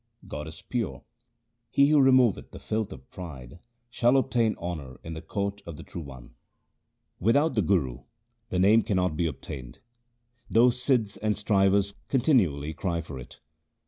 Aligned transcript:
God 0.27 0.47
is 0.47 0.63
pure: 0.63 1.03
he 1.69 1.89
who 1.89 2.01
removeth 2.01 2.49
the 2.49 2.57
filth 2.57 2.91
of 2.91 3.07
pride 3.11 3.59
shall 3.91 4.17
obtain 4.17 4.55
honour 4.55 4.99
in 5.03 5.13
the 5.13 5.21
court 5.21 5.61
of 5.67 5.77
the 5.77 5.83
True 5.83 6.01
One. 6.01 6.33
Without 7.19 7.53
the 7.53 7.61
Guru 7.61 7.99
the 8.49 8.57
Name 8.57 8.81
cannot 8.81 9.15
be 9.15 9.27
obtained, 9.27 9.77
Though 10.49 10.71
Sidhs 10.71 11.17
and 11.21 11.37
strivers 11.37 11.93
continually 12.09 12.73
cry 12.73 13.01
for 13.01 13.19
it. 13.19 13.41